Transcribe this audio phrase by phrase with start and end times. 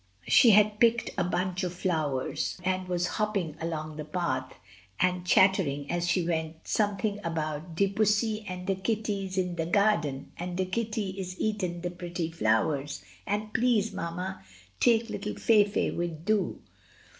[0.27, 4.55] She had picked a bunch of flowers, and was hopping along the path,
[4.99, 9.67] and chattering as she went something about "De pussy and de kitty is in de
[9.67, 14.43] darden, and de kitty is eaten de petty flowers, and please, mamma,
[14.79, 16.59] take 'ittle Fayfay wid dou."